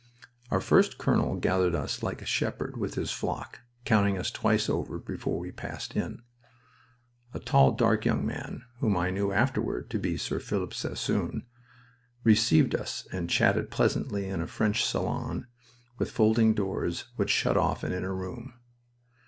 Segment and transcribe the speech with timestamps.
[0.49, 4.97] Our first colonel gathered us like a shepherd with his flock, counting us twice over
[4.97, 6.23] before we passed in.
[7.35, 11.45] A tall, dark young man, whom I knew afterward to be Sir Philip Sassoon,
[12.23, 15.45] received us and chatted pleasantly in a French salon
[15.99, 18.55] with folding doors which shut off an inner room.